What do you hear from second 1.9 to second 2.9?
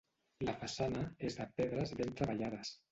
ben treballades.